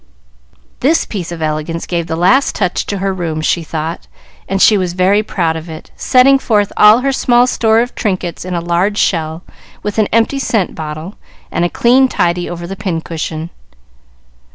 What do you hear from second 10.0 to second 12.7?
empty scent bottle, and a clean tidy over